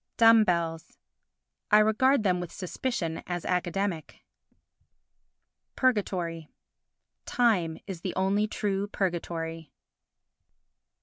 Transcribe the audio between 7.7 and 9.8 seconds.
is the only true purgatory.